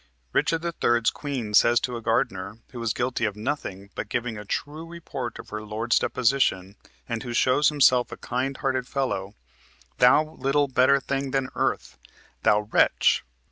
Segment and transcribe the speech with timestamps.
[0.33, 4.43] Richard III.'s Queen says to a gardener, who is guilty of nothing but giving a
[4.43, 6.75] true report of her lord's deposition
[7.07, 9.35] and who shows himself a kind hearted fellow,
[9.99, 11.99] "Thou little better thing than earth,"
[12.41, 13.23] "thou wretch"!